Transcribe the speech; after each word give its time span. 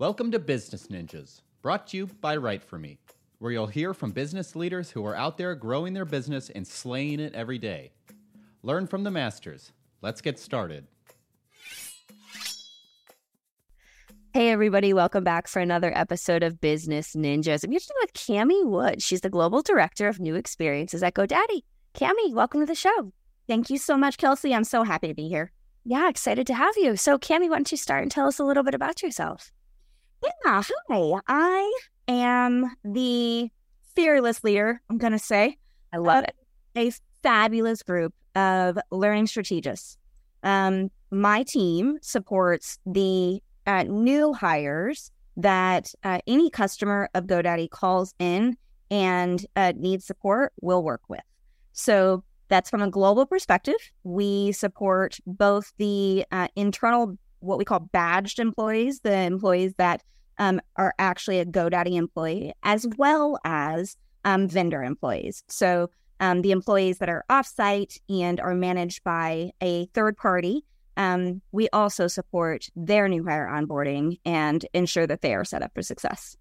Welcome 0.00 0.30
to 0.30 0.38
Business 0.38 0.86
Ninjas, 0.86 1.40
brought 1.60 1.88
to 1.88 1.96
you 1.96 2.06
by 2.06 2.36
Write 2.36 2.62
For 2.62 2.78
Me, 2.78 3.00
where 3.40 3.50
you'll 3.50 3.66
hear 3.66 3.92
from 3.92 4.12
business 4.12 4.54
leaders 4.54 4.92
who 4.92 5.04
are 5.04 5.16
out 5.16 5.36
there 5.36 5.56
growing 5.56 5.92
their 5.92 6.04
business 6.04 6.50
and 6.50 6.64
slaying 6.64 7.18
it 7.18 7.34
every 7.34 7.58
day. 7.58 7.90
Learn 8.62 8.86
from 8.86 9.02
the 9.02 9.10
masters. 9.10 9.72
Let's 10.00 10.20
get 10.20 10.38
started. 10.38 10.86
Hey, 14.32 14.50
everybody, 14.50 14.92
welcome 14.92 15.24
back 15.24 15.48
for 15.48 15.58
another 15.58 15.90
episode 15.98 16.44
of 16.44 16.60
Business 16.60 17.16
Ninjas. 17.16 17.64
I'm 17.64 17.72
here 17.72 17.80
today 17.80 17.94
with 18.00 18.12
Cammy 18.12 18.64
Wood. 18.64 19.02
She's 19.02 19.22
the 19.22 19.28
Global 19.28 19.62
Director 19.62 20.06
of 20.06 20.20
New 20.20 20.36
Experiences 20.36 21.02
at 21.02 21.14
GoDaddy. 21.14 21.62
Cammy, 21.94 22.32
welcome 22.32 22.60
to 22.60 22.66
the 22.66 22.76
show. 22.76 23.12
Thank 23.48 23.68
you 23.68 23.78
so 23.78 23.96
much, 23.96 24.16
Kelsey. 24.16 24.54
I'm 24.54 24.62
so 24.62 24.84
happy 24.84 25.08
to 25.08 25.14
be 25.14 25.28
here. 25.28 25.50
Yeah, 25.84 26.08
excited 26.08 26.46
to 26.46 26.54
have 26.54 26.76
you. 26.76 26.94
So, 26.96 27.18
Cammy, 27.18 27.48
why 27.48 27.56
don't 27.56 27.72
you 27.72 27.76
start 27.76 28.02
and 28.02 28.12
tell 28.12 28.28
us 28.28 28.38
a 28.38 28.44
little 28.44 28.62
bit 28.62 28.76
about 28.76 29.02
yourself? 29.02 29.50
Yeah, 30.22 30.62
hi. 30.88 31.20
I 31.26 31.78
am 32.06 32.72
the 32.84 33.50
fearless 33.94 34.42
leader, 34.44 34.80
I'm 34.90 34.98
going 34.98 35.12
to 35.12 35.18
say. 35.18 35.56
I 35.92 35.98
love 35.98 36.24
it. 36.24 36.34
A 36.76 36.92
fabulous 37.22 37.82
group 37.82 38.14
of 38.34 38.78
learning 38.90 39.26
strategists. 39.26 39.96
Um, 40.42 40.90
my 41.10 41.42
team 41.42 41.98
supports 42.02 42.78
the 42.86 43.40
uh, 43.66 43.84
new 43.84 44.32
hires 44.32 45.10
that 45.36 45.92
uh, 46.04 46.18
any 46.26 46.50
customer 46.50 47.08
of 47.14 47.24
GoDaddy 47.26 47.70
calls 47.70 48.14
in 48.18 48.56
and 48.90 49.44
uh, 49.56 49.72
needs 49.76 50.06
support, 50.06 50.52
will 50.60 50.82
work 50.82 51.02
with. 51.08 51.20
So 51.72 52.24
that's 52.48 52.70
from 52.70 52.82
a 52.82 52.90
global 52.90 53.26
perspective. 53.26 53.76
We 54.04 54.52
support 54.52 55.18
both 55.26 55.72
the 55.78 56.24
uh, 56.32 56.48
internal, 56.56 57.18
what 57.40 57.58
we 57.58 57.64
call 57.64 57.80
badged 57.80 58.38
employees, 58.38 59.00
the 59.00 59.16
employees 59.16 59.74
that 59.78 60.02
um, 60.38 60.60
are 60.76 60.94
actually 60.98 61.40
a 61.40 61.46
GoDaddy 61.46 61.94
employee, 61.96 62.52
as 62.62 62.86
well 62.96 63.38
as 63.44 63.96
um, 64.24 64.48
vendor 64.48 64.82
employees. 64.82 65.42
So 65.48 65.90
um, 66.20 66.42
the 66.42 66.52
employees 66.52 66.98
that 66.98 67.08
are 67.08 67.24
offsite 67.30 67.98
and 68.08 68.40
are 68.40 68.54
managed 68.54 69.04
by 69.04 69.50
a 69.60 69.86
third 69.94 70.16
party 70.16 70.64
um, 70.98 71.40
we 71.52 71.68
also 71.72 72.08
support 72.08 72.68
their 72.74 73.08
new 73.08 73.24
hire 73.24 73.48
onboarding 73.48 74.18
and 74.24 74.66
ensure 74.74 75.06
that 75.06 75.22
they 75.22 75.32
are 75.32 75.44
set 75.44 75.62
up 75.62 75.72
for 75.72 75.80
success. 75.80 76.36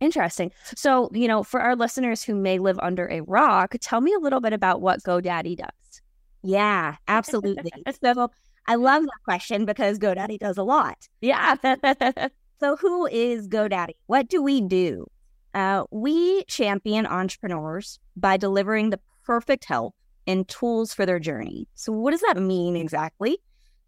Interesting. 0.00 0.50
So, 0.76 1.10
you 1.12 1.28
know, 1.28 1.42
for 1.42 1.60
our 1.60 1.76
listeners 1.76 2.22
who 2.22 2.34
may 2.34 2.58
live 2.58 2.78
under 2.80 3.06
a 3.10 3.20
rock, 3.20 3.74
tell 3.80 4.00
me 4.00 4.14
a 4.14 4.18
little 4.18 4.40
bit 4.40 4.54
about 4.54 4.80
what 4.80 5.02
GoDaddy 5.02 5.58
does. 5.58 6.00
Yeah, 6.42 6.96
absolutely. 7.06 7.70
so 8.02 8.30
I 8.68 8.74
love 8.74 9.02
that 9.02 9.24
question 9.24 9.64
because 9.64 9.98
GoDaddy 9.98 10.38
does 10.38 10.58
a 10.58 10.62
lot. 10.62 11.08
Yeah. 11.22 11.56
so, 12.60 12.76
who 12.76 13.06
is 13.06 13.48
GoDaddy? 13.48 13.94
What 14.06 14.28
do 14.28 14.42
we 14.42 14.60
do? 14.60 15.06
Uh, 15.54 15.84
we 15.90 16.44
champion 16.44 17.06
entrepreneurs 17.06 17.98
by 18.14 18.36
delivering 18.36 18.90
the 18.90 19.00
perfect 19.24 19.64
help 19.64 19.94
and 20.26 20.46
tools 20.48 20.92
for 20.92 21.06
their 21.06 21.18
journey. 21.18 21.66
So, 21.74 21.92
what 21.92 22.10
does 22.10 22.20
that 22.20 22.36
mean 22.36 22.76
exactly? 22.76 23.38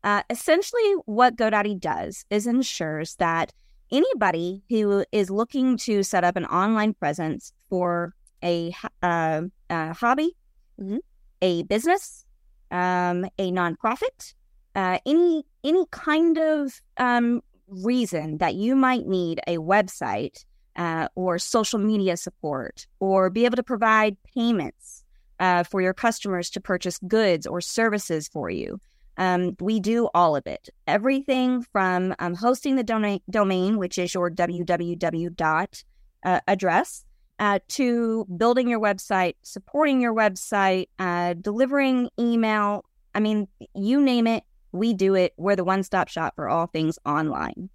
Uh, 0.02 0.22
essentially, 0.30 0.94
what 1.04 1.36
GoDaddy 1.36 1.78
does 1.78 2.24
is 2.30 2.46
ensures 2.46 3.16
that 3.16 3.52
anybody 3.92 4.62
who 4.70 5.04
is 5.12 5.28
looking 5.28 5.76
to 5.76 6.02
set 6.02 6.24
up 6.24 6.36
an 6.36 6.46
online 6.46 6.94
presence 6.94 7.52
for 7.68 8.14
a, 8.42 8.72
uh, 9.02 9.42
a 9.68 9.92
hobby, 9.92 10.34
mm-hmm. 10.80 10.96
a 11.42 11.64
business, 11.64 12.24
um, 12.70 13.26
a 13.38 13.52
nonprofit, 13.52 14.32
uh, 14.74 14.98
any 15.06 15.44
any 15.64 15.84
kind 15.90 16.38
of 16.38 16.80
um, 16.96 17.42
reason 17.68 18.38
that 18.38 18.54
you 18.54 18.74
might 18.74 19.06
need 19.06 19.40
a 19.46 19.58
website 19.58 20.44
uh, 20.76 21.08
or 21.14 21.38
social 21.38 21.78
media 21.78 22.16
support, 22.16 22.86
or 23.00 23.30
be 23.30 23.44
able 23.44 23.56
to 23.56 23.62
provide 23.62 24.16
payments 24.34 25.04
uh, 25.38 25.62
for 25.64 25.80
your 25.80 25.94
customers 25.94 26.50
to 26.50 26.60
purchase 26.60 26.98
goods 27.06 27.46
or 27.46 27.60
services 27.60 28.28
for 28.28 28.50
you. 28.50 28.80
Um, 29.16 29.56
we 29.60 29.80
do 29.80 30.08
all 30.14 30.34
of 30.36 30.46
it. 30.46 30.70
Everything 30.86 31.62
from 31.72 32.14
um, 32.20 32.34
hosting 32.34 32.76
the 32.76 32.84
domain, 32.84 33.20
domain, 33.28 33.76
which 33.76 33.98
is 33.98 34.14
your 34.14 34.30
www 34.30 35.36
dot 35.36 35.84
uh, 36.24 36.40
address, 36.46 37.04
uh, 37.38 37.58
to 37.68 38.24
building 38.36 38.68
your 38.68 38.80
website, 38.80 39.34
supporting 39.42 40.00
your 40.00 40.14
website, 40.14 40.88
uh, 40.98 41.34
delivering 41.34 42.08
email. 42.18 42.84
I 43.14 43.20
mean, 43.20 43.48
you 43.74 44.00
name 44.00 44.26
it, 44.26 44.44
we 44.72 44.94
do 44.94 45.14
it. 45.14 45.32
We're 45.36 45.56
the 45.56 45.64
one 45.64 45.82
stop 45.82 46.08
shop 46.08 46.34
for 46.36 46.48
all 46.48 46.66
things 46.66 46.98
online. 47.04 47.70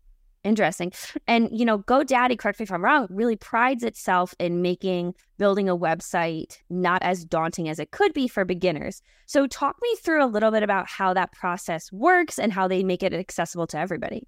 Interesting. 0.46 0.92
And, 1.28 1.50
you 1.52 1.66
know, 1.66 1.80
GoDaddy, 1.80 2.38
correct 2.38 2.60
me 2.60 2.66
if 2.66 2.72
I'm 2.72 2.84
wrong, 2.84 3.08
really 3.10 3.36
prides 3.36 3.84
itself 3.84 4.36
in 4.40 4.62
making 4.62 5.16
building 5.40 5.68
a 5.68 5.76
website 5.76 6.60
not 6.70 7.02
as 7.02 7.26
daunting 7.26 7.68
as 7.68 7.80
it 7.80 7.90
could 7.90 8.14
be 8.14 8.28
for 8.28 8.46
beginners. 8.46 9.02
So, 9.26 9.48
talk 9.48 9.76
me 9.82 9.96
through 10.04 10.24
a 10.24 10.28
little 10.28 10.52
bit 10.52 10.62
about 10.62 10.88
how 10.88 11.16
that 11.16 11.32
process 11.32 11.92
works 11.92 12.38
and 12.38 12.54
how 12.54 12.68
they 12.68 12.84
make 12.84 13.02
it 13.02 13.12
accessible 13.12 13.66
to 13.68 13.80
everybody. 13.80 14.28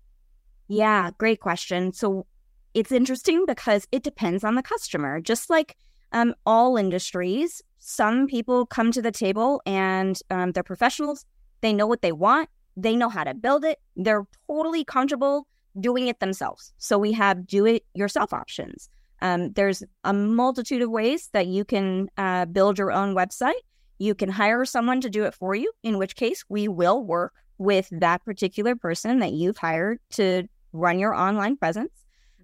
Yeah, 0.68 1.12
great 1.20 1.40
question. 1.40 1.94
So, 1.94 2.26
it's 2.74 2.92
interesting 2.92 3.46
because 3.46 3.88
it 3.92 4.02
depends 4.02 4.44
on 4.44 4.56
the 4.56 4.64
customer. 4.64 5.22
Just 5.22 5.52
like 5.52 5.78
um, 6.14 6.34
all 6.48 6.78
industries, 6.78 7.62
some 7.78 8.26
people 8.26 8.66
come 8.66 8.92
to 8.92 9.04
the 9.04 9.12
table 9.12 9.62
and 9.68 10.20
um, 10.32 10.52
they're 10.52 10.64
professionals, 10.64 11.26
they 11.62 11.74
know 11.74 11.86
what 11.86 12.02
they 12.02 12.12
want, 12.12 12.50
they 12.78 12.96
know 12.96 13.10
how 13.10 13.26
to 13.26 13.34
build 13.34 13.66
it, 13.66 13.80
they're 13.98 14.26
totally 14.48 14.86
comfortable 14.86 15.48
doing 15.80 16.08
it 16.08 16.20
themselves. 16.20 16.72
So 16.78 16.98
we 16.98 17.12
have 17.12 17.46
do 17.46 17.66
it 17.66 17.84
yourself 17.94 18.32
options. 18.32 18.90
Um, 19.22 19.52
there's 19.54 19.84
a 20.04 20.14
multitude 20.14 20.84
of 20.84 20.92
ways 20.92 21.30
that 21.34 21.48
you 21.48 21.66
can 21.66 22.08
uh, 22.18 22.46
build 22.46 22.78
your 22.78 22.92
own 22.92 23.16
website. 23.16 23.60
You 23.98 24.14
can 24.14 24.30
hire 24.30 24.64
someone 24.64 25.02
to 25.02 25.10
do 25.10 25.24
it 25.24 25.34
for 25.34 25.56
you, 25.56 25.72
in 25.84 25.98
which 25.98 26.16
case 26.16 26.46
we 26.50 26.68
will 26.68 27.04
work 27.04 27.34
with 27.58 27.90
that 27.92 28.24
particular 28.24 28.76
person 28.76 29.20
that 29.20 29.34
you've 29.34 29.58
hired 29.58 30.00
to 30.12 30.48
run 30.72 31.00
your 31.00 31.16
online 31.16 31.58
presence. 31.58 31.92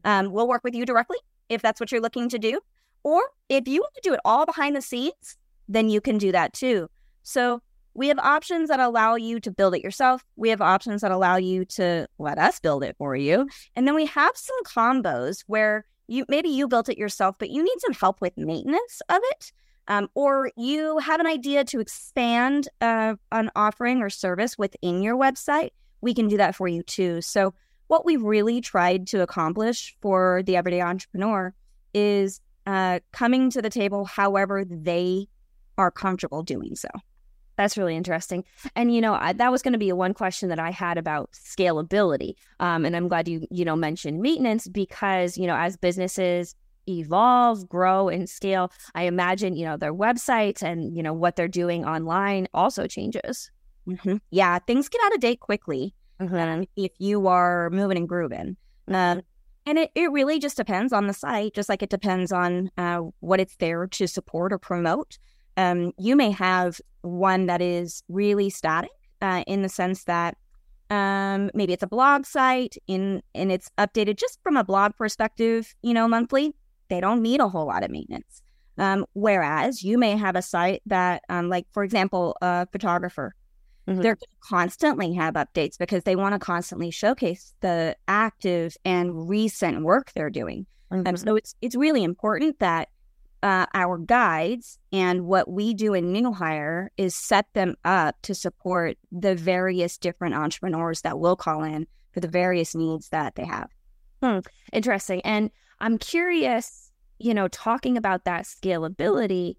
Um, 0.03 0.31
we'll 0.31 0.47
work 0.47 0.63
with 0.63 0.73
you 0.73 0.85
directly 0.85 1.17
if 1.49 1.61
that's 1.61 1.79
what 1.79 1.91
you're 1.91 2.01
looking 2.01 2.27
to 2.29 2.39
do. 2.39 2.59
Or 3.03 3.21
if 3.49 3.67
you 3.67 3.81
want 3.81 3.93
to 3.95 4.01
do 4.03 4.13
it 4.13 4.19
all 4.25 4.45
behind 4.47 4.75
the 4.75 4.81
scenes, 4.81 5.37
then 5.67 5.89
you 5.89 6.01
can 6.01 6.17
do 6.17 6.31
that 6.31 6.53
too. 6.53 6.89
So 7.21 7.61
we 7.93 8.07
have 8.07 8.19
options 8.19 8.69
that 8.69 8.79
allow 8.79 9.15
you 9.15 9.39
to 9.39 9.51
build 9.51 9.75
it 9.75 9.83
yourself. 9.83 10.23
We 10.35 10.49
have 10.49 10.61
options 10.61 11.01
that 11.01 11.11
allow 11.11 11.37
you 11.37 11.65
to 11.65 12.07
let 12.17 12.37
us 12.37 12.59
build 12.59 12.83
it 12.83 12.95
for 12.97 13.15
you. 13.15 13.47
And 13.75 13.87
then 13.87 13.95
we 13.95 14.05
have 14.07 14.35
some 14.35 14.63
combos 14.65 15.43
where 15.47 15.85
you 16.07 16.25
maybe 16.27 16.49
you 16.49 16.67
built 16.67 16.89
it 16.89 16.97
yourself, 16.97 17.35
but 17.39 17.49
you 17.49 17.63
need 17.63 17.79
some 17.79 17.93
help 17.93 18.19
with 18.21 18.37
maintenance 18.37 19.01
of 19.09 19.19
it. 19.31 19.51
Um, 19.87 20.09
or 20.15 20.49
you 20.55 20.97
have 20.99 21.19
an 21.19 21.27
idea 21.27 21.65
to 21.65 21.79
expand 21.79 22.69
uh, 22.79 23.15
an 23.31 23.51
offering 23.55 24.01
or 24.01 24.09
service 24.09 24.57
within 24.57 25.01
your 25.01 25.17
website, 25.17 25.71
we 25.99 26.13
can 26.13 26.29
do 26.29 26.37
that 26.37 26.55
for 26.55 26.67
you 26.67 26.83
too. 26.83 27.21
So, 27.21 27.53
what 27.87 28.05
we've 28.05 28.23
really 28.23 28.61
tried 28.61 29.07
to 29.07 29.21
accomplish 29.21 29.95
for 30.01 30.41
the 30.45 30.55
everyday 30.55 30.81
entrepreneur 30.81 31.53
is 31.93 32.39
uh, 32.65 32.99
coming 33.11 33.49
to 33.51 33.61
the 33.61 33.69
table 33.69 34.05
however 34.05 34.63
they 34.65 35.27
are 35.77 35.91
comfortable 35.91 36.43
doing 36.43 36.75
so. 36.75 36.87
That's 37.57 37.77
really 37.77 37.95
interesting. 37.95 38.43
And 38.75 38.93
you 38.93 39.01
know, 39.01 39.13
I, 39.13 39.33
that 39.33 39.51
was 39.51 39.61
going 39.61 39.73
to 39.73 39.79
be 39.79 39.91
one 39.91 40.13
question 40.13 40.49
that 40.49 40.59
I 40.59 40.71
had 40.71 40.97
about 40.97 41.31
scalability. 41.33 42.33
Um, 42.59 42.85
and 42.85 42.95
I'm 42.95 43.07
glad 43.07 43.27
you 43.27 43.45
you 43.51 43.65
know 43.65 43.75
mentioned 43.75 44.21
maintenance 44.21 44.67
because 44.67 45.37
you 45.37 45.47
know 45.47 45.55
as 45.55 45.77
businesses 45.77 46.55
evolve, 46.87 47.69
grow, 47.69 48.09
and 48.09 48.29
scale, 48.29 48.71
I 48.95 49.03
imagine 49.03 49.55
you 49.55 49.65
know 49.65 49.77
their 49.77 49.93
websites 49.93 50.61
and 50.61 50.95
you 50.95 51.03
know 51.03 51.13
what 51.13 51.35
they're 51.35 51.47
doing 51.47 51.85
online 51.85 52.47
also 52.53 52.87
changes. 52.87 53.51
Mm-hmm. 53.87 54.17
Yeah, 54.31 54.59
things 54.59 54.89
get 54.89 55.01
out 55.03 55.13
of 55.13 55.19
date 55.19 55.41
quickly 55.41 55.93
mm-hmm. 56.19 56.35
um, 56.35 56.65
if 56.75 56.91
you 56.99 57.27
are 57.27 57.69
moving 57.69 57.97
and 57.97 58.07
grooving. 58.07 58.57
Um, 58.87 59.21
and 59.65 59.77
it, 59.77 59.91
it 59.95 60.11
really 60.11 60.39
just 60.39 60.57
depends 60.57 60.91
on 60.91 61.07
the 61.07 61.13
site, 61.13 61.53
just 61.53 61.69
like 61.69 61.81
it 61.81 61.89
depends 61.89 62.31
on 62.31 62.69
uh, 62.77 63.01
what 63.19 63.39
it's 63.39 63.55
there 63.57 63.87
to 63.87 64.07
support 64.07 64.51
or 64.51 64.57
promote 64.57 65.17
um, 65.57 65.91
you 65.97 66.15
may 66.15 66.31
have 66.31 66.79
one 67.01 67.47
that 67.47 67.61
is 67.61 68.03
really 68.07 68.49
static 68.49 68.91
uh, 69.21 69.43
in 69.47 69.61
the 69.61 69.69
sense 69.69 70.05
that 70.05 70.37
um, 70.89 71.49
maybe 71.53 71.73
it's 71.73 71.83
a 71.83 71.87
blog 71.87 72.25
site 72.25 72.77
in 72.87 73.21
and 73.33 73.51
it's 73.51 73.69
updated 73.77 74.17
just 74.17 74.39
from 74.43 74.57
a 74.57 74.63
blog 74.63 74.95
perspective, 74.95 75.73
you 75.81 75.93
know, 75.93 76.07
monthly. 76.07 76.53
They 76.89 76.99
don't 76.99 77.21
need 77.21 77.39
a 77.39 77.47
whole 77.47 77.65
lot 77.65 77.83
of 77.83 77.91
maintenance. 77.91 78.41
Um, 78.77 79.05
whereas 79.13 79.83
you 79.83 79.97
may 79.97 80.17
have 80.17 80.35
a 80.35 80.41
site 80.41 80.81
that, 80.87 81.23
um, 81.29 81.49
like 81.49 81.67
for 81.71 81.83
example, 81.83 82.37
a 82.41 82.67
photographer, 82.71 83.35
mm-hmm. 83.87 84.01
they're 84.01 84.17
constantly 84.43 85.13
have 85.13 85.35
updates 85.35 85.77
because 85.77 86.03
they 86.03 86.15
want 86.15 86.33
to 86.33 86.39
constantly 86.39 86.91
showcase 86.91 87.53
the 87.61 87.95
active 88.07 88.75
and 88.83 89.29
recent 89.29 89.83
work 89.83 90.11
they're 90.13 90.29
doing. 90.29 90.65
Mm-hmm. 90.91 91.07
Um, 91.07 91.17
so 91.17 91.35
it's 91.35 91.55
it's 91.61 91.75
really 91.75 92.03
important 92.03 92.59
that 92.59 92.89
uh, 93.43 93.65
our 93.73 93.97
guides 93.97 94.79
and 94.93 95.25
what 95.25 95.51
we 95.51 95.73
do 95.73 95.93
in 95.93 96.13
New 96.13 96.31
Hire 96.31 96.89
is 96.95 97.13
set 97.13 97.45
them 97.53 97.75
up 97.83 98.15
to 98.21 98.33
support 98.33 98.97
the 99.11 99.35
various 99.35 99.97
different 99.97 100.33
entrepreneurs 100.33 101.01
that 101.01 101.19
will 101.19 101.35
call 101.35 101.61
in 101.61 101.85
for 102.13 102.21
the 102.21 102.29
various 102.29 102.73
needs 102.73 103.09
that 103.09 103.35
they 103.35 103.43
have. 103.43 103.69
Hmm. 104.23 104.39
Interesting. 104.71 105.19
And 105.21 105.51
I'm 105.81 105.97
curious, 105.97 106.89
you 107.19 107.33
know, 107.33 107.49
talking 107.49 107.97
about 107.97 108.23
that 108.23 108.45
scalability, 108.45 109.57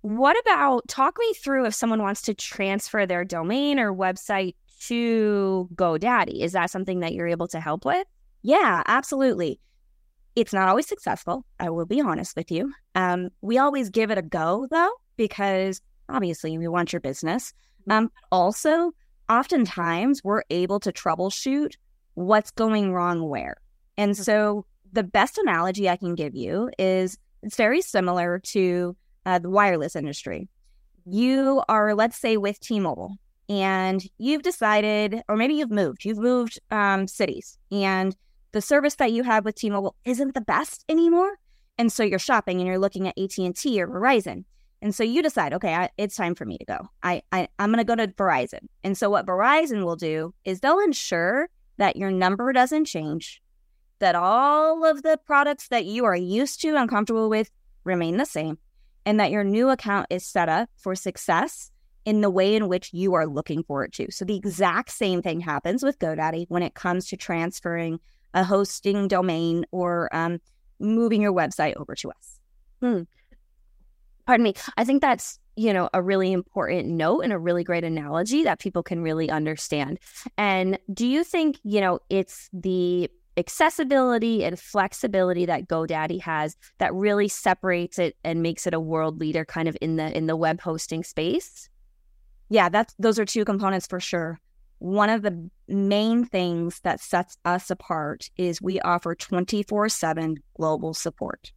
what 0.00 0.36
about 0.40 0.88
talk 0.88 1.16
me 1.16 1.32
through 1.34 1.66
if 1.66 1.74
someone 1.74 2.02
wants 2.02 2.22
to 2.22 2.34
transfer 2.34 3.06
their 3.06 3.24
domain 3.24 3.78
or 3.78 3.94
website 3.94 4.56
to 4.86 5.68
GoDaddy? 5.76 6.42
Is 6.42 6.52
that 6.52 6.72
something 6.72 7.00
that 7.00 7.12
you're 7.12 7.28
able 7.28 7.48
to 7.48 7.60
help 7.60 7.84
with? 7.84 8.06
Yeah, 8.42 8.82
absolutely. 8.86 9.60
It's 10.36 10.52
not 10.52 10.68
always 10.68 10.86
successful. 10.86 11.44
I 11.58 11.70
will 11.70 11.86
be 11.86 12.00
honest 12.00 12.36
with 12.36 12.50
you. 12.50 12.72
Um, 12.94 13.30
we 13.40 13.58
always 13.58 13.90
give 13.90 14.10
it 14.10 14.18
a 14.18 14.22
go 14.22 14.68
though, 14.70 14.92
because 15.16 15.80
obviously 16.08 16.56
we 16.58 16.68
want 16.68 16.92
your 16.92 17.00
business. 17.00 17.52
Um, 17.90 18.10
also, 18.30 18.92
oftentimes 19.28 20.22
we're 20.22 20.42
able 20.50 20.78
to 20.80 20.92
troubleshoot 20.92 21.72
what's 22.14 22.50
going 22.50 22.92
wrong 22.92 23.28
where. 23.28 23.56
And 23.96 24.16
so 24.16 24.66
the 24.92 25.02
best 25.02 25.38
analogy 25.38 25.88
I 25.88 25.96
can 25.96 26.14
give 26.14 26.34
you 26.34 26.70
is 26.78 27.18
it's 27.42 27.56
very 27.56 27.80
similar 27.80 28.38
to 28.38 28.96
uh, 29.24 29.38
the 29.38 29.50
wireless 29.50 29.96
industry. 29.96 30.48
You 31.06 31.62
are, 31.68 31.94
let's 31.94 32.18
say, 32.18 32.36
with 32.36 32.60
T 32.60 32.78
Mobile, 32.80 33.16
and 33.48 34.02
you've 34.18 34.42
decided, 34.42 35.22
or 35.28 35.36
maybe 35.36 35.54
you've 35.54 35.70
moved, 35.70 36.04
you've 36.04 36.18
moved 36.18 36.58
um, 36.70 37.06
cities, 37.06 37.58
and 37.70 38.14
the 38.56 38.62
service 38.62 38.94
that 38.94 39.12
you 39.12 39.22
have 39.22 39.44
with 39.44 39.54
T 39.54 39.68
Mobile 39.68 39.94
isn't 40.06 40.32
the 40.32 40.40
best 40.40 40.82
anymore. 40.88 41.38
And 41.76 41.92
so 41.92 42.02
you're 42.02 42.18
shopping 42.18 42.58
and 42.58 42.66
you're 42.66 42.78
looking 42.78 43.06
at 43.06 43.18
AT&T 43.18 43.82
or 43.82 43.86
Verizon. 43.86 44.44
And 44.80 44.94
so 44.94 45.02
you 45.02 45.22
decide, 45.22 45.52
okay, 45.52 45.74
I, 45.74 45.90
it's 45.98 46.16
time 46.16 46.34
for 46.34 46.46
me 46.46 46.56
to 46.56 46.64
go. 46.64 46.88
I, 47.02 47.20
I 47.32 47.48
I'm 47.58 47.70
going 47.70 47.84
to 47.84 47.84
go 47.84 47.94
to 47.94 48.10
Verizon. 48.14 48.60
And 48.82 48.96
so 48.96 49.10
what 49.10 49.26
Verizon 49.26 49.84
will 49.84 49.96
do 49.96 50.32
is 50.46 50.60
they'll 50.60 50.80
ensure 50.80 51.50
that 51.76 51.96
your 51.96 52.10
number 52.10 52.50
doesn't 52.54 52.86
change, 52.86 53.42
that 53.98 54.14
all 54.14 54.86
of 54.86 55.02
the 55.02 55.18
products 55.26 55.68
that 55.68 55.84
you 55.84 56.06
are 56.06 56.16
used 56.16 56.62
to 56.62 56.76
and 56.76 56.88
comfortable 56.88 57.28
with 57.28 57.50
remain 57.84 58.16
the 58.16 58.24
same, 58.24 58.56
and 59.04 59.20
that 59.20 59.30
your 59.30 59.44
new 59.44 59.68
account 59.68 60.06
is 60.08 60.24
set 60.24 60.48
up 60.48 60.70
for 60.78 60.94
success 60.94 61.70
in 62.06 62.22
the 62.22 62.30
way 62.30 62.56
in 62.56 62.68
which 62.68 62.90
you 62.94 63.12
are 63.12 63.26
looking 63.26 63.62
for 63.64 63.84
it 63.84 63.92
to. 63.92 64.10
So 64.10 64.24
the 64.24 64.36
exact 64.36 64.92
same 64.92 65.20
thing 65.20 65.40
happens 65.40 65.82
with 65.82 65.98
GoDaddy 65.98 66.46
when 66.48 66.62
it 66.62 66.72
comes 66.72 67.06
to 67.08 67.18
transferring 67.18 68.00
a 68.36 68.44
hosting 68.44 69.08
domain 69.08 69.66
or 69.72 70.14
um, 70.14 70.38
moving 70.78 71.20
your 71.20 71.32
website 71.32 71.74
over 71.74 71.96
to 71.96 72.10
us. 72.10 72.38
Hmm 72.80 73.02
pardon 74.26 74.42
me 74.42 74.52
i 74.76 74.84
think 74.84 75.00
that's 75.00 75.38
you 75.54 75.72
know 75.72 75.88
a 75.94 76.02
really 76.02 76.32
important 76.32 76.88
note 76.88 77.20
and 77.20 77.32
a 77.32 77.38
really 77.38 77.62
great 77.62 77.84
analogy 77.84 78.42
that 78.42 78.58
people 78.58 78.82
can 78.82 79.00
really 79.00 79.30
understand 79.30 79.98
and 80.36 80.78
do 80.92 81.06
you 81.06 81.22
think 81.22 81.58
you 81.62 81.80
know 81.80 82.00
it's 82.10 82.50
the 82.52 83.08
accessibility 83.36 84.44
and 84.44 84.58
flexibility 84.58 85.44
that 85.46 85.68
GoDaddy 85.68 86.20
has 86.22 86.56
that 86.78 86.94
really 86.94 87.28
separates 87.28 87.98
it 87.98 88.16
and 88.24 88.42
makes 88.42 88.66
it 88.66 88.74
a 88.74 88.80
world 88.80 89.20
leader 89.20 89.44
kind 89.44 89.68
of 89.68 89.76
in 89.80 89.96
the 89.96 90.16
in 90.16 90.26
the 90.26 90.36
web 90.36 90.60
hosting 90.60 91.04
space? 91.04 91.68
Yeah, 92.48 92.68
that's 92.68 92.94
those 92.98 93.18
are 93.18 93.26
two 93.26 93.44
components 93.44 93.86
for 93.86 94.00
sure. 94.00 94.40
One 94.78 95.10
of 95.10 95.22
the 95.22 95.50
main 95.68 96.24
things 96.24 96.80
that 96.80 97.00
sets 97.00 97.38
us 97.44 97.70
apart 97.70 98.30
is 98.36 98.60
we 98.60 98.80
offer 98.80 99.14
24/7 99.14 100.36
global 100.54 100.94
support 100.94 101.52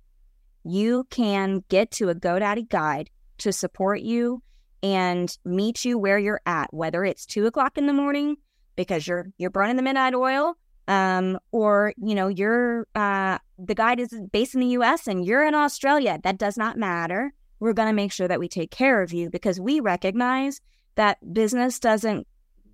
you 0.63 1.05
can 1.09 1.63
get 1.69 1.91
to 1.91 2.09
a 2.09 2.15
GoDaddy 2.15 2.69
guide 2.69 3.09
to 3.39 3.51
support 3.51 4.01
you 4.01 4.41
and 4.83 5.35
meet 5.45 5.85
you 5.85 5.97
where 5.97 6.19
you're 6.19 6.41
at, 6.45 6.73
whether 6.73 7.03
it's 7.03 7.25
two 7.25 7.45
o'clock 7.45 7.77
in 7.77 7.87
the 7.87 7.93
morning 7.93 8.37
because 8.75 9.07
you're 9.07 9.27
you're 9.37 9.49
burning 9.49 9.75
the 9.75 9.81
midnight 9.81 10.13
oil, 10.13 10.55
um, 10.87 11.37
or 11.51 11.93
you 11.97 12.15
know 12.15 12.27
you're 12.27 12.87
uh, 12.95 13.37
the 13.57 13.75
guide 13.75 13.99
is 13.99 14.13
based 14.31 14.53
in 14.53 14.61
the 14.61 14.67
U.S. 14.67 15.07
and 15.07 15.25
you're 15.25 15.45
in 15.45 15.55
Australia. 15.55 16.19
That 16.23 16.37
does 16.37 16.57
not 16.57 16.77
matter. 16.77 17.33
We're 17.59 17.73
going 17.73 17.89
to 17.89 17.93
make 17.93 18.13
sure 18.13 18.27
that 18.27 18.39
we 18.39 18.47
take 18.47 18.71
care 18.71 19.01
of 19.01 19.11
you 19.11 19.29
because 19.29 19.59
we 19.59 19.81
recognize 19.81 20.61
that 20.95 21.17
business 21.33 21.79
doesn't 21.79 22.25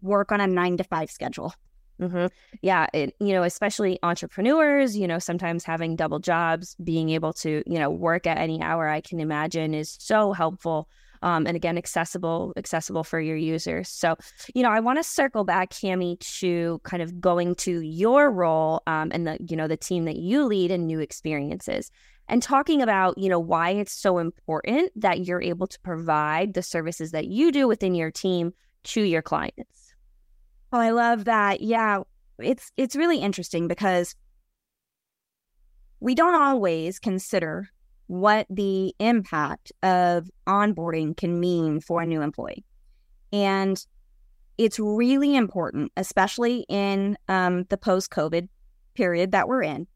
work 0.05 0.31
on 0.31 0.39
a 0.39 0.47
nine 0.47 0.77
to 0.77 0.83
five 0.83 1.09
schedule. 1.09 1.53
Mm-hmm. 1.99 2.27
Yeah, 2.61 2.87
it, 2.93 3.15
you 3.19 3.33
know, 3.33 3.43
especially 3.43 3.99
entrepreneurs, 4.03 4.97
you 4.97 5.07
know, 5.07 5.19
sometimes 5.19 5.63
having 5.63 5.95
double 5.95 6.19
jobs, 6.19 6.75
being 6.83 7.09
able 7.09 7.31
to, 7.33 7.63
you 7.65 7.79
know, 7.79 7.89
work 7.89 8.27
at 8.27 8.37
any 8.37 8.61
hour, 8.61 8.87
I 8.89 9.01
can 9.01 9.19
imagine 9.19 9.73
is 9.73 9.95
so 9.99 10.33
helpful. 10.33 10.89
Um, 11.21 11.47
and 11.47 11.55
again, 11.55 11.77
accessible, 11.77 12.53
accessible 12.57 13.03
for 13.03 13.19
your 13.19 13.37
users. 13.37 13.87
So, 13.89 14.15
you 14.53 14.61
know, 14.61 14.69
I 14.69 14.79
want 14.81 14.99
to 14.99 15.03
circle 15.03 15.43
back, 15.45 15.71
Cammy, 15.71 16.19
to 16.39 16.79
kind 16.83 17.01
of 17.01 17.19
going 17.21 17.55
to 17.55 17.79
your 17.81 18.29
role 18.29 18.83
um, 18.85 19.11
and 19.13 19.25
the, 19.25 19.37
you 19.49 19.55
know, 19.55 19.67
the 19.67 19.77
team 19.77 20.03
that 20.05 20.17
you 20.17 20.45
lead 20.45 20.71
and 20.71 20.85
new 20.85 20.99
experiences 20.99 21.89
and 22.27 22.43
talking 22.43 22.81
about, 22.81 23.17
you 23.17 23.29
know, 23.29 23.39
why 23.39 23.69
it's 23.69 23.93
so 23.93 24.17
important 24.17 24.91
that 24.95 25.25
you're 25.25 25.41
able 25.41 25.67
to 25.67 25.79
provide 25.79 26.53
the 26.53 26.61
services 26.61 27.11
that 27.11 27.27
you 27.27 27.51
do 27.51 27.67
within 27.67 27.95
your 27.95 28.11
team 28.11 28.53
to 28.83 29.01
your 29.01 29.21
clients. 29.21 29.84
Oh, 30.71 30.79
I 30.79 30.91
love 30.91 31.25
that. 31.25 31.61
Yeah, 31.61 32.01
it's 32.39 32.71
it's 32.77 32.95
really 32.95 33.19
interesting 33.19 33.67
because 33.67 34.15
we 35.99 36.15
don't 36.15 36.35
always 36.35 36.99
consider 36.99 37.69
what 38.07 38.45
the 38.49 38.93
impact 38.99 39.71
of 39.81 40.29
onboarding 40.47 41.17
can 41.17 41.39
mean 41.39 41.79
for 41.79 42.01
a 42.01 42.05
new 42.05 42.21
employee. 42.21 42.63
And 43.33 43.83
it's 44.57 44.79
really 44.79 45.35
important, 45.35 45.91
especially 45.97 46.65
in 46.69 47.17
um, 47.27 47.63
the 47.69 47.77
post 47.77 48.11
COVID 48.11 48.47
period 48.93 49.31
that 49.31 49.47
we're 49.47 49.63
in, 49.63 49.87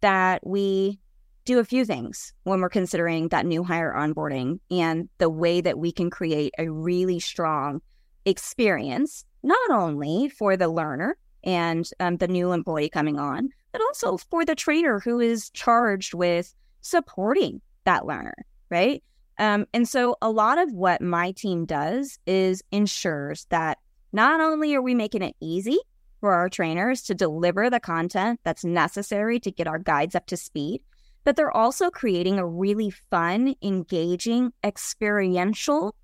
that 0.00 0.46
we 0.46 1.00
do 1.44 1.58
a 1.58 1.64
few 1.64 1.84
things 1.84 2.32
when 2.42 2.60
we're 2.60 2.68
considering 2.68 3.28
that 3.28 3.46
new 3.46 3.64
hire 3.64 3.94
onboarding 3.96 4.58
and 4.70 5.08
the 5.18 5.30
way 5.30 5.60
that 5.60 5.78
we 5.78 5.92
can 5.92 6.10
create 6.10 6.52
a 6.58 6.68
really 6.68 7.20
strong 7.20 7.80
experience 8.24 9.24
not 9.46 9.70
only 9.70 10.28
for 10.28 10.56
the 10.56 10.68
learner 10.68 11.16
and 11.44 11.88
um, 12.00 12.16
the 12.16 12.26
new 12.26 12.52
employee 12.52 12.88
coming 12.88 13.18
on, 13.18 13.48
but 13.72 13.80
also 13.80 14.16
for 14.16 14.44
the 14.44 14.56
trainer 14.56 14.98
who 14.98 15.20
is 15.20 15.50
charged 15.50 16.14
with 16.14 16.52
supporting 16.80 17.60
that 17.84 18.04
learner, 18.06 18.34
right? 18.70 19.02
Um, 19.38 19.66
and 19.72 19.88
so 19.88 20.16
a 20.20 20.30
lot 20.30 20.58
of 20.58 20.72
what 20.72 21.00
my 21.00 21.30
team 21.30 21.64
does 21.64 22.18
is 22.26 22.62
ensures 22.72 23.46
that 23.50 23.78
not 24.12 24.40
only 24.40 24.74
are 24.74 24.82
we 24.82 24.94
making 24.94 25.22
it 25.22 25.36
easy 25.40 25.78
for 26.20 26.32
our 26.32 26.48
trainers 26.48 27.02
to 27.02 27.14
deliver 27.14 27.70
the 27.70 27.78
content 27.78 28.40
that's 28.42 28.64
necessary 28.64 29.38
to 29.40 29.52
get 29.52 29.68
our 29.68 29.78
guides 29.78 30.14
up 30.14 30.26
to 30.26 30.36
speed, 30.36 30.80
but 31.22 31.36
they're 31.36 31.56
also 31.56 31.90
creating 31.90 32.38
a 32.38 32.46
really 32.46 32.90
fun, 32.90 33.54
engaging, 33.62 34.52
experiential 34.64 35.94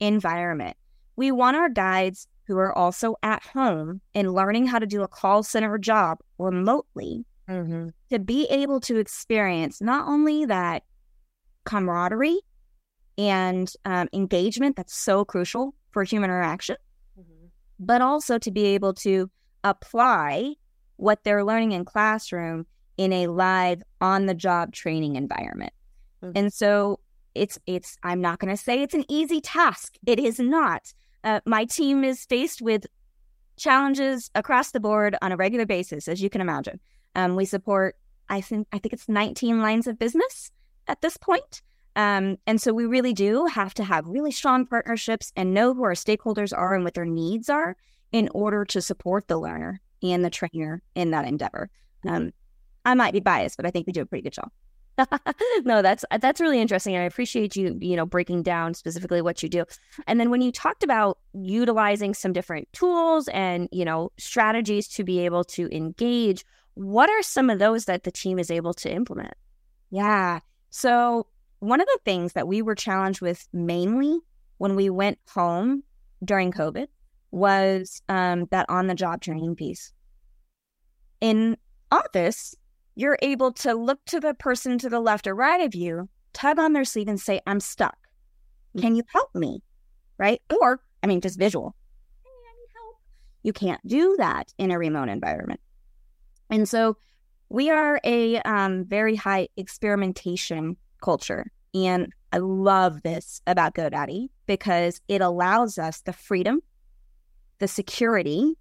environment. 0.00 0.76
We 1.14 1.30
want 1.30 1.56
our 1.56 1.68
guides 1.68 2.26
who 2.46 2.58
are 2.58 2.76
also 2.76 3.16
at 3.22 3.42
home 3.42 4.00
and 4.14 4.32
learning 4.32 4.66
how 4.66 4.78
to 4.78 4.86
do 4.86 5.02
a 5.02 5.08
call 5.08 5.42
center 5.42 5.78
job 5.78 6.18
remotely 6.38 7.24
mm-hmm. 7.48 7.88
to 8.10 8.18
be 8.18 8.46
able 8.46 8.80
to 8.80 8.98
experience 8.98 9.80
not 9.80 10.08
only 10.08 10.44
that 10.44 10.84
camaraderie 11.64 12.40
and 13.18 13.72
um, 13.84 14.08
engagement 14.12 14.76
that's 14.76 14.96
so 14.96 15.24
crucial 15.24 15.74
for 15.90 16.04
human 16.04 16.30
interaction, 16.30 16.76
mm-hmm. 17.18 17.46
but 17.78 18.00
also 18.00 18.38
to 18.38 18.50
be 18.50 18.66
able 18.66 18.94
to 18.94 19.30
apply 19.64 20.54
what 20.96 21.24
they're 21.24 21.44
learning 21.44 21.72
in 21.72 21.84
classroom 21.84 22.66
in 22.96 23.12
a 23.12 23.26
live 23.26 23.82
on 24.00 24.26
the 24.26 24.34
job 24.34 24.72
training 24.72 25.16
environment. 25.16 25.72
Mm-hmm. 26.22 26.32
And 26.36 26.52
so 26.52 27.00
it's 27.34 27.58
it's 27.66 27.96
I'm 28.02 28.20
not 28.20 28.38
going 28.38 28.54
to 28.54 28.62
say 28.62 28.82
it's 28.82 28.94
an 28.94 29.04
easy 29.08 29.40
task. 29.40 29.96
It 30.06 30.18
is 30.18 30.38
not. 30.38 30.92
Uh, 31.26 31.40
my 31.44 31.64
team 31.64 32.04
is 32.04 32.24
faced 32.24 32.62
with 32.62 32.86
challenges 33.56 34.30
across 34.36 34.70
the 34.70 34.78
board 34.78 35.16
on 35.20 35.32
a 35.32 35.36
regular 35.36 35.66
basis, 35.66 36.06
as 36.06 36.22
you 36.22 36.30
can 36.30 36.40
imagine. 36.40 36.78
Um, 37.16 37.34
we 37.34 37.44
support, 37.44 37.96
I 38.28 38.40
think, 38.40 38.68
I 38.72 38.78
think 38.78 38.92
it's 38.92 39.08
19 39.08 39.60
lines 39.60 39.88
of 39.88 39.98
business 39.98 40.52
at 40.86 41.00
this 41.00 41.16
point. 41.16 41.62
Um, 41.96 42.36
and 42.46 42.60
so 42.62 42.72
we 42.72 42.86
really 42.86 43.12
do 43.12 43.46
have 43.46 43.74
to 43.74 43.84
have 43.84 44.06
really 44.06 44.30
strong 44.30 44.66
partnerships 44.66 45.32
and 45.34 45.52
know 45.52 45.74
who 45.74 45.82
our 45.82 45.94
stakeholders 45.94 46.56
are 46.56 46.76
and 46.76 46.84
what 46.84 46.94
their 46.94 47.04
needs 47.04 47.50
are 47.50 47.76
in 48.12 48.28
order 48.32 48.64
to 48.66 48.80
support 48.80 49.26
the 49.26 49.38
learner 49.38 49.80
and 50.04 50.24
the 50.24 50.30
trainer 50.30 50.80
in 50.94 51.10
that 51.10 51.26
endeavor. 51.26 51.70
Um, 52.06 52.32
I 52.84 52.94
might 52.94 53.14
be 53.14 53.20
biased, 53.20 53.56
but 53.56 53.66
I 53.66 53.72
think 53.72 53.88
we 53.88 53.92
do 53.92 54.02
a 54.02 54.06
pretty 54.06 54.22
good 54.22 54.34
job. 54.34 54.52
no, 55.64 55.82
that's 55.82 56.04
that's 56.20 56.40
really 56.40 56.60
interesting. 56.60 56.96
I 56.96 57.02
appreciate 57.02 57.56
you, 57.56 57.76
you 57.80 57.96
know, 57.96 58.06
breaking 58.06 58.42
down 58.42 58.74
specifically 58.74 59.20
what 59.20 59.42
you 59.42 59.48
do. 59.48 59.64
And 60.06 60.18
then 60.18 60.30
when 60.30 60.40
you 60.40 60.50
talked 60.50 60.82
about 60.82 61.18
utilizing 61.34 62.14
some 62.14 62.32
different 62.32 62.72
tools 62.72 63.28
and, 63.28 63.68
you 63.72 63.84
know, 63.84 64.12
strategies 64.18 64.88
to 64.88 65.04
be 65.04 65.20
able 65.20 65.44
to 65.44 65.68
engage, 65.74 66.44
what 66.74 67.10
are 67.10 67.22
some 67.22 67.50
of 67.50 67.58
those 67.58 67.86
that 67.86 68.04
the 68.04 68.10
team 68.10 68.38
is 68.38 68.50
able 68.50 68.74
to 68.74 68.92
implement? 68.92 69.34
Yeah. 69.90 70.40
So, 70.70 71.26
one 71.60 71.80
of 71.80 71.86
the 71.86 71.98
things 72.04 72.34
that 72.34 72.48
we 72.48 72.62
were 72.62 72.74
challenged 72.74 73.20
with 73.20 73.46
mainly 73.52 74.18
when 74.58 74.76
we 74.76 74.90
went 74.90 75.18
home 75.28 75.82
during 76.24 76.52
COVID 76.52 76.86
was 77.30 78.02
um, 78.08 78.46
that 78.50 78.66
on 78.68 78.86
the 78.86 78.94
job 78.94 79.20
training 79.20 79.56
piece. 79.56 79.92
In 81.20 81.56
office, 81.90 82.54
you're 82.96 83.18
able 83.22 83.52
to 83.52 83.74
look 83.74 84.04
to 84.06 84.18
the 84.18 84.34
person 84.34 84.78
to 84.78 84.88
the 84.88 85.00
left 85.00 85.26
or 85.26 85.34
right 85.34 85.60
of 85.60 85.74
you, 85.74 86.08
tug 86.32 86.58
on 86.58 86.72
their 86.72 86.84
sleeve 86.84 87.08
and 87.08 87.20
say, 87.20 87.40
I'm 87.46 87.60
stuck. 87.60 87.96
Can 88.80 88.96
you 88.96 89.02
help 89.08 89.34
me? 89.34 89.62
Right? 90.18 90.40
Or, 90.60 90.80
I 91.02 91.06
mean, 91.06 91.20
just 91.20 91.38
visual. 91.38 91.76
You 93.42 93.52
can't 93.52 93.86
do 93.86 94.16
that 94.18 94.52
in 94.58 94.72
a 94.72 94.78
remote 94.78 95.08
environment. 95.08 95.60
And 96.50 96.68
so 96.68 96.96
we 97.48 97.70
are 97.70 98.00
a 98.02 98.40
um, 98.40 98.84
very 98.86 99.14
high 99.14 99.48
experimentation 99.56 100.76
culture. 101.00 101.52
And 101.74 102.12
I 102.32 102.38
love 102.38 103.02
this 103.02 103.40
about 103.46 103.74
GoDaddy 103.74 104.28
because 104.46 105.00
it 105.06 105.20
allows 105.20 105.78
us 105.78 106.00
the 106.00 106.12
freedom, 106.12 106.60
the 107.58 107.68
security, 107.68 108.54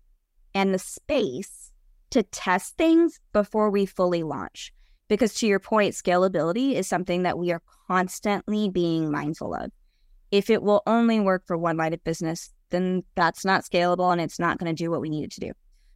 and 0.54 0.74
the 0.74 0.80
space 0.80 1.72
to 2.12 2.24
test 2.24 2.78
things 2.78 3.20
before 3.34 3.70
we 3.70 3.86
fully 3.86 4.24
launch. 4.24 4.74
Because 5.08 5.34
to 5.36 5.48
your 5.48 5.60
point, 5.60 5.94
scalability 5.94 6.74
is 6.74 6.88
something 6.88 7.24
that 7.24 7.38
we 7.38 7.52
are 7.52 7.62
constantly 7.88 8.70
being 8.70 9.12
mindful 9.12 9.54
of. 9.54 9.72
If 10.32 10.50
it 10.50 10.64
will 10.64 10.82
only 10.88 11.20
work 11.20 11.44
for 11.46 11.58
one 11.58 11.78
line 11.78 11.94
of 11.94 12.04
business, 12.04 12.52
then 12.72 13.04
that's 13.16 13.46
not 13.46 13.64
scalable 13.64 14.12
and 14.12 14.20
it's 14.20 14.40
not 14.40 14.58
going 14.58 14.74
to 14.74 14.84
do 14.84 14.90
what 14.90 15.02
we 15.02 15.10
need 15.10 15.26
it 15.26 15.32
to 15.34 15.40
do. 15.40 15.52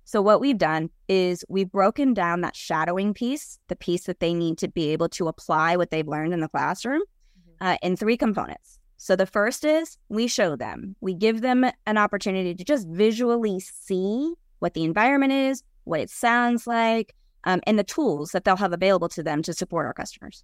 So, 0.10 0.24
what 0.24 0.42
we've 0.42 0.58
done 0.58 0.90
is 1.08 1.46
we've 1.50 1.72
broken 1.72 2.16
down 2.16 2.42
that 2.42 2.56
shadowing 2.56 3.14
piece, 3.14 3.60
the 3.68 3.76
piece 3.76 4.06
that 4.06 4.20
they 4.20 4.34
need 4.34 4.58
to 4.58 4.68
be 4.68 4.90
able 4.90 5.10
to 5.10 5.28
apply 5.28 5.76
what 5.76 5.92
they've 5.92 6.08
learned 6.08 6.34
in 6.34 6.40
the 6.40 6.48
classroom, 6.48 7.02
mm-hmm. 7.02 7.68
uh, 7.68 7.78
in 7.84 7.96
three 7.96 8.18
components. 8.18 8.80
So, 8.98 9.16
the 9.16 9.28
first 9.28 9.64
is 9.64 10.00
we 10.10 10.28
show 10.28 10.56
them, 10.56 10.96
we 11.00 11.14
give 11.14 11.42
them 11.42 11.64
an 11.86 11.98
opportunity 12.00 12.56
to 12.56 12.64
just 12.64 12.88
visually 12.88 13.60
see 13.60 14.34
what 14.58 14.74
the 14.74 14.84
environment 14.84 15.32
is, 15.32 15.64
what 15.90 16.00
it 16.00 16.10
sounds 16.10 16.68
like, 16.68 17.16
um, 17.46 17.62
and 17.66 17.80
the 17.80 17.84
tools 17.84 18.32
that 18.32 18.44
they'll 18.44 18.56
have 18.58 18.74
available 18.74 19.10
to 19.10 19.24
them 19.24 19.42
to 19.44 19.54
support 19.54 19.86
our 19.86 19.94
customers. 19.94 20.44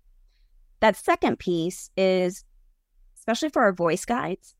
That 0.80 0.96
second 0.96 1.40
piece 1.40 1.90
is, 1.96 2.44
especially 3.18 3.50
for 3.50 3.62
our 3.64 3.74
voice 3.74 4.06
guides, 4.06 4.56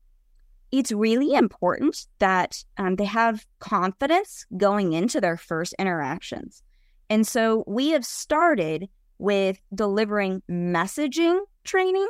it's 0.72 0.92
really 0.92 1.34
important 1.34 2.06
that 2.18 2.64
um, 2.78 2.96
they 2.96 3.04
have 3.04 3.46
confidence 3.58 4.46
going 4.56 4.92
into 4.92 5.20
their 5.20 5.36
first 5.36 5.74
interactions. 5.78 6.62
And 7.08 7.26
so 7.26 7.64
we 7.66 7.90
have 7.90 8.04
started 8.04 8.88
with 9.18 9.58
delivering 9.74 10.42
messaging 10.50 11.40
training 11.64 12.08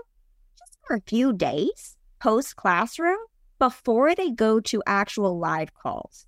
just 0.59 0.79
for 0.87 0.97
a 0.97 1.03
few 1.07 1.33
days 1.33 1.97
post 2.21 2.57
classroom 2.57 3.19
before 3.59 4.15
they 4.15 4.31
go 4.31 4.61
to 4.61 4.83
actual 4.87 5.39
live 5.39 5.73
calls 5.75 6.27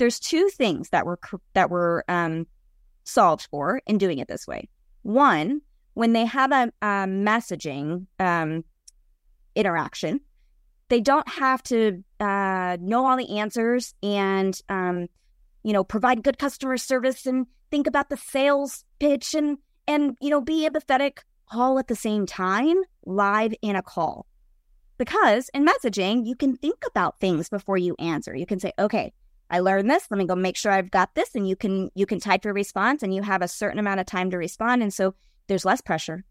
there's 0.00 0.18
two 0.18 0.48
things 0.48 0.88
that 0.88 1.04
were 1.04 1.20
that 1.52 1.70
were 1.70 2.04
um, 2.08 2.46
solved 3.04 3.46
for 3.50 3.82
in 3.86 3.98
doing 3.98 4.18
it 4.18 4.28
this 4.28 4.46
way. 4.46 4.68
One, 5.02 5.60
when 5.92 6.14
they 6.14 6.24
have 6.24 6.50
a, 6.52 6.72
a 6.80 7.06
messaging 7.06 8.06
um, 8.18 8.64
interaction, 9.54 10.20
they 10.88 11.00
don't 11.00 11.28
have 11.28 11.62
to 11.64 12.02
uh, 12.18 12.78
know 12.80 13.06
all 13.06 13.16
the 13.18 13.38
answers 13.38 13.94
and 14.02 14.58
um, 14.70 15.06
you 15.62 15.74
know 15.74 15.84
provide 15.84 16.24
good 16.24 16.38
customer 16.38 16.78
service 16.78 17.26
and 17.26 17.46
think 17.70 17.86
about 17.86 18.08
the 18.08 18.16
sales 18.16 18.84
pitch 19.00 19.34
and 19.34 19.58
and 19.86 20.16
you 20.22 20.30
know 20.30 20.40
be 20.40 20.66
empathetic 20.66 21.18
all 21.52 21.78
at 21.78 21.88
the 21.88 21.94
same 21.96 22.24
time 22.24 22.76
live 23.04 23.52
in 23.60 23.76
a 23.76 23.82
call 23.82 24.24
because 24.96 25.50
in 25.52 25.66
messaging 25.66 26.26
you 26.26 26.34
can 26.34 26.56
think 26.56 26.78
about 26.86 27.20
things 27.20 27.48
before 27.48 27.76
you 27.76 27.94
answer 27.98 28.34
you 28.34 28.46
can 28.46 28.58
say 28.60 28.72
okay 28.78 29.12
I 29.50 29.60
learned 29.60 29.90
this. 29.90 30.06
Let 30.10 30.18
me 30.18 30.26
go 30.26 30.36
make 30.36 30.56
sure 30.56 30.72
I've 30.72 30.90
got 30.90 31.14
this. 31.14 31.34
And 31.34 31.48
you 31.48 31.56
can 31.56 31.90
you 31.94 32.06
can 32.06 32.20
type 32.20 32.44
your 32.44 32.54
response 32.54 33.02
and 33.02 33.14
you 33.14 33.22
have 33.22 33.42
a 33.42 33.48
certain 33.48 33.78
amount 33.78 34.00
of 34.00 34.06
time 34.06 34.30
to 34.30 34.38
respond. 34.38 34.82
And 34.82 34.94
so 34.94 35.14
there's 35.48 35.64
less 35.64 35.80
pressure. 35.80 36.24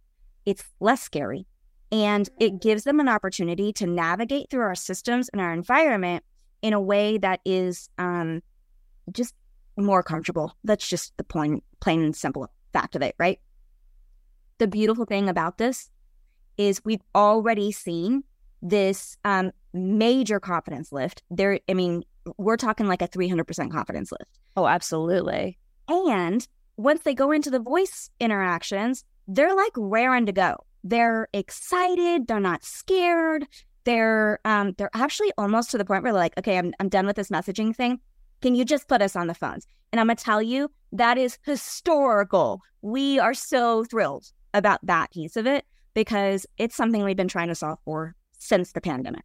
It's 0.46 0.64
less 0.80 1.02
scary. 1.02 1.46
And 1.92 2.30
it 2.40 2.62
gives 2.62 2.84
them 2.84 3.00
an 3.00 3.10
opportunity 3.10 3.74
to 3.74 3.88
navigate 3.88 4.50
through 4.50 4.62
our 4.62 4.76
systems 4.76 5.30
and 5.30 5.42
our 5.42 5.54
environment 5.54 6.24
in 6.62 6.74
a 6.74 6.80
way 6.82 7.18
that 7.18 7.42
is 7.46 7.90
um, 7.98 8.42
just 9.12 9.34
more 9.76 10.04
comfortable. 10.04 10.56
That's 10.64 10.88
just 10.88 11.16
the 11.18 11.24
point, 11.24 11.64
plain 11.80 12.04
and 12.04 12.16
simple 12.16 12.48
fact 12.74 12.96
of 12.96 13.02
it, 13.02 13.16
right? 13.18 13.40
The 14.60 14.68
beautiful 14.68 15.06
thing 15.06 15.30
about 15.30 15.58
this 15.58 15.90
is 16.58 16.84
we've 16.84 17.04
already 17.16 17.72
seen 17.72 18.24
this 18.62 19.18
um, 19.24 19.52
major 19.74 20.40
confidence 20.40 20.92
lift. 20.92 21.24
There, 21.32 21.60
I 21.70 21.74
mean, 21.74 22.04
we're 22.38 22.58
talking 22.58 22.88
like 22.88 23.02
a 23.02 23.08
300% 23.08 23.72
confidence 23.72 24.12
lift. 24.12 24.40
Oh, 24.56 24.68
absolutely. 24.68 25.58
And 25.88 26.48
once 26.78 27.02
they 27.02 27.14
go 27.14 27.32
into 27.32 27.50
the 27.50 27.60
voice 27.60 28.10
interactions, 28.20 29.04
they're 29.28 29.56
like 29.56 29.74
raring 29.76 30.26
to 30.28 30.32
go. 30.32 30.56
They're 30.84 31.28
excited. 31.34 32.28
They're 32.28 32.40
not 32.40 32.64
scared. 32.64 33.46
They're 33.84 34.40
um 34.46 34.74
they're 34.78 34.90
actually 34.94 35.32
almost 35.38 35.72
to 35.72 35.78
the 35.78 35.86
point 35.86 36.04
where 36.04 36.14
they're 36.14 36.22
like, 36.22 36.38
okay, 36.38 36.58
I'm 36.58 36.74
I'm 36.80 36.90
done 36.90 37.06
with 37.06 37.16
this 37.16 37.30
messaging 37.30 37.76
thing. 37.76 38.00
Can 38.42 38.56
you 38.56 38.64
just 38.64 38.88
put 38.88 39.02
us 39.02 39.16
on 39.16 39.28
the 39.28 39.34
phones? 39.34 39.68
And 39.92 40.00
I'm 40.00 40.08
gonna 40.08 40.16
tell 40.16 40.42
you 40.42 40.72
that 40.94 41.18
is 41.18 41.38
historical. 41.44 42.62
We 42.82 43.20
are 43.20 43.34
so 43.34 43.84
thrilled 43.84 44.32
about 44.54 44.80
that 44.86 45.12
piece 45.12 45.36
of 45.36 45.46
it 45.46 45.66
because 45.94 46.46
it's 46.58 46.76
something 46.76 47.04
we've 47.04 47.18
been 47.18 47.28
trying 47.28 47.50
to 47.50 47.56
solve 47.56 47.80
for 47.84 48.16
since 48.38 48.72
the 48.72 48.82
pandemic. 48.82 49.24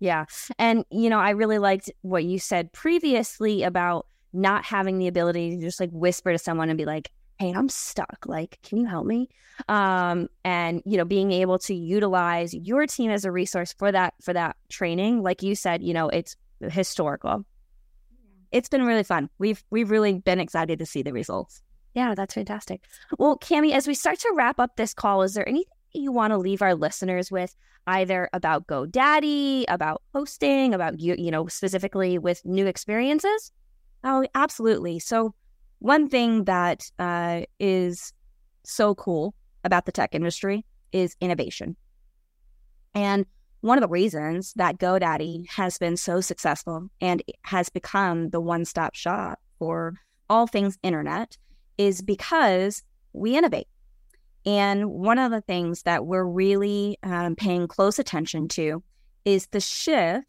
Yeah. 0.00 0.26
And, 0.58 0.84
you 0.90 1.10
know, 1.10 1.18
I 1.18 1.30
really 1.30 1.58
liked 1.58 1.90
what 2.02 2.24
you 2.24 2.38
said 2.38 2.72
previously 2.72 3.62
about 3.62 4.06
not 4.32 4.64
having 4.64 4.98
the 4.98 5.08
ability 5.08 5.56
to 5.56 5.60
just 5.60 5.80
like 5.80 5.90
whisper 5.90 6.32
to 6.32 6.38
someone 6.38 6.68
and 6.68 6.78
be 6.78 6.84
like, 6.84 7.10
hey, 7.38 7.52
I'm 7.52 7.68
stuck. 7.68 8.24
Like, 8.26 8.58
can 8.62 8.78
you 8.78 8.86
help 8.86 9.06
me? 9.06 9.28
Um, 9.68 10.28
and, 10.44 10.82
you 10.84 10.96
know, 10.96 11.04
being 11.04 11.32
able 11.32 11.58
to 11.60 11.74
utilize 11.74 12.52
your 12.54 12.86
team 12.86 13.10
as 13.10 13.24
a 13.24 13.32
resource 13.32 13.72
for 13.72 13.90
that, 13.92 14.14
for 14.22 14.32
that 14.32 14.56
training. 14.68 15.22
Like 15.22 15.42
you 15.42 15.54
said, 15.54 15.82
you 15.82 15.94
know, 15.94 16.08
it's 16.08 16.36
historical. 16.60 17.44
It's 18.50 18.68
been 18.68 18.84
really 18.84 19.04
fun. 19.04 19.30
We've, 19.38 19.62
we've 19.70 19.90
really 19.90 20.14
been 20.14 20.40
excited 20.40 20.78
to 20.78 20.86
see 20.86 21.02
the 21.02 21.12
results. 21.12 21.62
Yeah, 21.94 22.14
that's 22.14 22.34
fantastic. 22.34 22.84
Well, 23.18 23.38
Cammy, 23.38 23.72
as 23.72 23.86
we 23.86 23.94
start 23.94 24.18
to 24.20 24.32
wrap 24.36 24.60
up 24.60 24.76
this 24.76 24.94
call, 24.94 25.22
is 25.22 25.34
there 25.34 25.48
anything 25.48 25.72
you 25.92 26.12
want 26.12 26.32
to 26.32 26.38
leave 26.38 26.62
our 26.62 26.74
listeners 26.74 27.30
with 27.30 27.54
either 27.86 28.28
about 28.32 28.66
GoDaddy, 28.66 29.64
about 29.68 30.02
hosting, 30.14 30.74
about 30.74 31.00
you, 31.00 31.14
you 31.18 31.30
know, 31.30 31.46
specifically 31.46 32.18
with 32.18 32.44
new 32.44 32.66
experiences? 32.66 33.52
Oh, 34.04 34.26
absolutely. 34.34 34.98
So, 34.98 35.34
one 35.80 36.08
thing 36.08 36.44
that 36.44 36.90
uh, 36.98 37.42
is 37.58 38.12
so 38.64 38.94
cool 38.94 39.34
about 39.64 39.86
the 39.86 39.92
tech 39.92 40.14
industry 40.14 40.64
is 40.92 41.16
innovation. 41.20 41.76
And 42.94 43.26
one 43.60 43.78
of 43.78 43.82
the 43.82 43.88
reasons 43.88 44.52
that 44.54 44.78
GoDaddy 44.78 45.48
has 45.50 45.78
been 45.78 45.96
so 45.96 46.20
successful 46.20 46.88
and 47.00 47.22
has 47.42 47.68
become 47.68 48.30
the 48.30 48.40
one 48.40 48.64
stop 48.64 48.94
shop 48.94 49.38
for 49.58 49.94
all 50.30 50.46
things 50.46 50.78
internet 50.82 51.36
is 51.76 52.02
because 52.02 52.82
we 53.12 53.36
innovate. 53.36 53.66
And 54.46 54.90
one 54.90 55.18
of 55.18 55.30
the 55.30 55.40
things 55.42 55.82
that 55.82 56.06
we're 56.06 56.24
really 56.24 56.98
um, 57.02 57.36
paying 57.36 57.68
close 57.68 57.98
attention 57.98 58.48
to 58.48 58.82
is 59.24 59.46
the 59.48 59.60
shift 59.60 60.26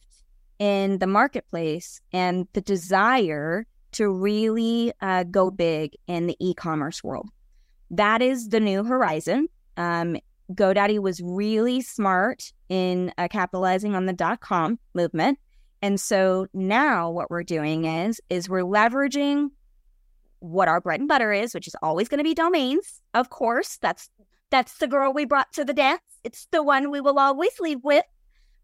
in 0.57 0.97
the 0.97 1.07
marketplace 1.07 2.01
and 2.11 2.47
the 2.53 2.61
desire 2.61 3.65
to 3.93 4.09
really 4.09 4.91
uh, 5.01 5.23
go 5.23 5.49
big 5.49 5.95
in 6.07 6.27
the 6.27 6.35
e 6.39 6.53
commerce 6.53 7.03
world. 7.03 7.29
That 7.91 8.21
is 8.21 8.49
the 8.49 8.59
new 8.59 8.83
horizon. 8.83 9.47
Um, 9.77 10.17
GoDaddy 10.51 10.99
was 10.99 11.21
really 11.21 11.81
smart 11.81 12.51
in 12.67 13.13
uh, 13.17 13.27
capitalizing 13.29 13.95
on 13.95 14.05
the 14.05 14.13
dot 14.13 14.41
com 14.41 14.79
movement. 14.93 15.39
And 15.81 15.99
so 15.99 16.47
now 16.53 17.09
what 17.09 17.29
we're 17.31 17.43
doing 17.43 17.85
is 17.85 18.19
is 18.29 18.49
we're 18.49 18.63
leveraging 18.63 19.49
what 20.39 20.67
our 20.67 20.81
bread 20.81 20.99
and 20.99 21.09
butter 21.09 21.31
is, 21.31 21.53
which 21.53 21.67
is 21.67 21.75
always 21.81 22.07
going 22.07 22.19
to 22.19 22.23
be 22.23 22.33
domains. 22.33 23.01
Of 23.13 23.29
course, 23.29 23.77
that's 23.81 24.09
that's 24.49 24.77
the 24.77 24.87
girl 24.87 25.13
we 25.13 25.25
brought 25.25 25.51
to 25.53 25.63
the 25.63 25.73
dance. 25.73 26.01
It's 26.23 26.47
the 26.51 26.63
one 26.63 26.89
we 26.89 27.01
will 27.01 27.19
always 27.19 27.59
leave 27.59 27.83
with. 27.83 28.05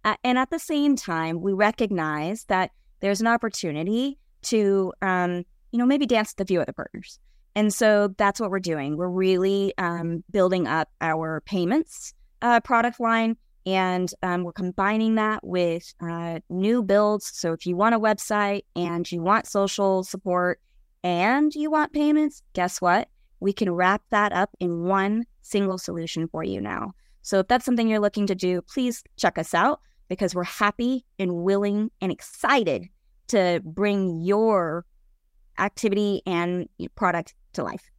Uh, 0.04 0.16
and 0.24 0.38
at 0.38 0.50
the 0.50 0.60
same 0.60 0.96
time, 0.96 1.42
we 1.42 1.54
recognize 1.54 2.46
that 2.46 2.72
there's 3.02 3.22
an 3.22 3.28
opportunity 3.28 4.18
to, 4.44 4.94
um, 5.02 5.46
you 5.72 5.80
know, 5.80 5.86
maybe 5.86 6.06
dance 6.06 6.34
with 6.36 6.46
a 6.46 6.48
few 6.48 6.62
other 6.62 6.74
partners. 6.74 7.20
And 7.56 7.74
so 7.74 8.14
that's 8.18 8.40
what 8.40 8.52
we're 8.52 8.60
doing. 8.60 8.98
We're 8.98 9.10
really 9.10 9.74
um, 9.78 10.24
building 10.32 10.68
up 10.68 10.90
our 11.02 11.42
payments 11.46 12.14
uh, 12.42 12.60
product 12.60 13.00
line 13.00 13.38
and 13.66 14.12
um, 14.22 14.44
we're 14.44 14.52
combining 14.52 15.16
that 15.16 15.46
with 15.46 15.92
uh, 16.00 16.40
new 16.50 16.84
builds. 16.84 17.32
So 17.34 17.54
if 17.54 17.66
you 17.66 17.76
want 17.76 17.96
a 17.96 18.00
website 18.00 18.64
and 18.76 19.10
you 19.12 19.22
want 19.22 19.48
social 19.48 20.04
support 20.04 20.60
and 21.06 21.54
you 21.54 21.70
want 21.70 21.94
payments, 21.94 22.42
guess 22.54 22.82
what? 22.82 23.10
We 23.40 23.54
can 23.54 23.72
wrap 23.72 24.02
that 24.10 24.34
up 24.34 24.50
in 24.60 24.86
one 24.86 25.26
single 25.44 25.78
solution 25.78 26.28
for 26.28 26.44
you 26.44 26.60
now. 26.60 26.94
So 27.22 27.40
if 27.40 27.48
that's 27.48 27.64
something 27.64 27.88
you're 27.88 28.00
looking 28.00 28.26
to 28.26 28.34
do, 28.34 28.62
please 28.64 29.04
check 29.16 29.38
us 29.38 29.54
out 29.54 29.82
because 30.10 30.34
we're 30.34 30.44
happy 30.44 31.06
and 31.20 31.44
willing 31.44 31.92
and 32.02 32.12
excited 32.12 32.88
to 33.28 33.62
bring 33.64 34.22
your 34.22 34.84
activity 35.60 36.24
and 36.26 36.68
product 36.96 37.36
to 37.54 37.64
life. 37.64 37.92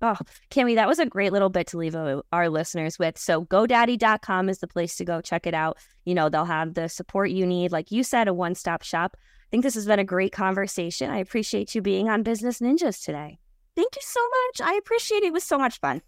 Oh, 0.00 0.16
Cammy, 0.50 0.76
that 0.76 0.88
was 0.88 1.00
a 1.00 1.06
great 1.06 1.32
little 1.32 1.48
bit 1.48 1.66
to 1.68 1.78
leave 1.78 1.96
our 1.96 2.48
listeners 2.48 2.96
with. 2.96 3.18
So 3.18 3.44
GoDaddy.com 3.44 4.48
is 4.48 4.58
the 4.58 4.68
place 4.68 4.96
to 4.96 5.04
go. 5.04 5.20
Check 5.20 5.48
it 5.48 5.54
out. 5.54 5.78
You 6.04 6.14
know, 6.14 6.28
they'll 6.28 6.44
have 6.44 6.74
the 6.74 6.88
support 6.88 7.30
you 7.30 7.44
need. 7.44 7.72
Like 7.72 7.90
you 7.90 8.04
said, 8.04 8.28
a 8.28 8.34
one 8.34 8.54
stop 8.54 8.82
shop. 8.82 9.16
I 9.52 9.54
think 9.54 9.64
this 9.64 9.74
has 9.74 9.84
been 9.84 9.98
a 9.98 10.04
great 10.04 10.32
conversation. 10.32 11.10
I 11.10 11.18
appreciate 11.18 11.74
you 11.74 11.82
being 11.82 12.08
on 12.08 12.22
Business 12.22 12.60
Ninjas 12.60 13.04
today. 13.04 13.38
Thank 13.76 13.96
you 13.96 14.02
so 14.02 14.20
much. 14.20 14.62
I 14.66 14.78
appreciate 14.78 15.24
it. 15.24 15.26
It 15.26 15.34
was 15.34 15.44
so 15.44 15.58
much 15.58 15.78
fun. 15.78 16.00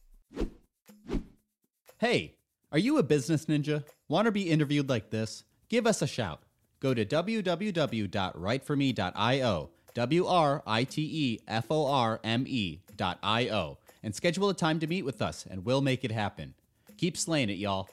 Hey, 1.98 2.36
are 2.72 2.78
you 2.78 2.96
a 2.96 3.02
business 3.02 3.44
ninja? 3.44 3.84
Want 4.08 4.24
to 4.24 4.32
be 4.32 4.48
interviewed 4.48 4.88
like 4.88 5.10
this? 5.10 5.44
Give 5.68 5.86
us 5.86 6.00
a 6.00 6.06
shout. 6.06 6.44
Go 6.80 6.94
to 6.94 7.04
www.writeforme.io, 7.04 9.70
W 9.92 10.26
R 10.26 10.62
I 10.66 10.84
T 10.84 11.02
E 11.02 11.38
F 11.46 11.66
O 11.68 11.86
R 11.86 12.20
M 12.24 12.46
E.io, 12.48 13.78
and 14.02 14.14
schedule 14.14 14.48
a 14.48 14.54
time 14.54 14.80
to 14.80 14.86
meet 14.86 15.04
with 15.04 15.20
us, 15.20 15.44
and 15.50 15.66
we'll 15.66 15.82
make 15.82 16.02
it 16.02 16.12
happen. 16.12 16.54
Keep 16.96 17.18
slaying 17.18 17.50
it, 17.50 17.58
y'all. 17.58 17.90